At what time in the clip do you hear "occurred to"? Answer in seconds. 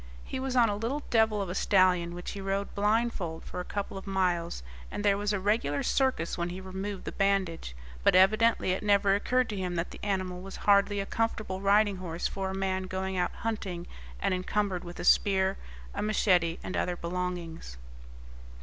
9.13-9.55